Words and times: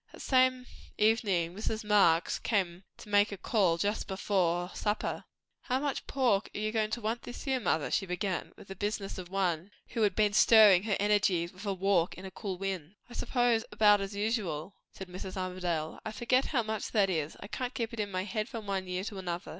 That 0.11 0.21
same 0.23 0.65
evening 0.97 1.53
Mrs. 1.53 1.83
Marx 1.83 2.39
came 2.39 2.85
to 2.97 3.07
make 3.07 3.31
a 3.31 3.37
call, 3.37 3.77
just 3.77 4.07
before 4.07 4.71
supper. 4.73 5.25
"How 5.65 5.79
much 5.79 6.07
pork 6.07 6.49
are 6.55 6.59
you 6.59 6.71
goin' 6.71 6.89
to 6.89 7.01
want 7.01 7.21
this 7.21 7.45
year, 7.45 7.59
mother?" 7.59 7.91
she 7.91 8.07
began, 8.07 8.51
with 8.57 8.67
the 8.67 8.75
business 8.75 9.19
of 9.19 9.29
one 9.29 9.69
who 9.89 10.01
had 10.01 10.15
been 10.15 10.33
stirring 10.33 10.81
her 10.85 10.97
energies 10.99 11.53
with 11.53 11.67
a 11.67 11.73
walk 11.75 12.15
in 12.15 12.25
a 12.25 12.31
cool 12.31 12.57
wind. 12.57 12.95
"I 13.11 13.13
suppose, 13.13 13.63
about 13.71 14.01
as 14.01 14.15
usual," 14.15 14.73
said 14.91 15.07
Mrs. 15.07 15.37
Armadale. 15.37 15.99
"I 16.03 16.11
forget 16.11 16.45
how 16.45 16.63
much 16.63 16.89
that 16.93 17.11
is; 17.11 17.37
I 17.39 17.45
can't 17.45 17.75
keep 17.75 17.93
it 17.93 17.99
in 17.99 18.09
my 18.09 18.23
head 18.23 18.49
from 18.49 18.65
one 18.65 18.87
year 18.87 19.03
to 19.03 19.19
another. 19.19 19.49